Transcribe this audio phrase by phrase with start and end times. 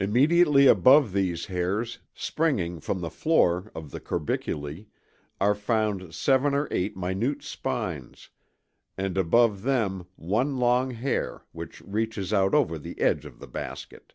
[0.00, 4.86] Immediately above these hairs, springing from the floor of the corbicula,
[5.42, 8.30] are found 7 or 8 minute spines,
[8.96, 13.46] and above them one long hair which reaches out over the lower edge of the
[13.46, 14.14] basket.